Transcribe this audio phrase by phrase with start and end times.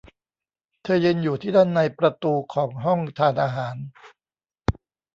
[0.83, 3.75] เธอยืนอยู่ที่ด้านในประตูของห้องทานอาหาร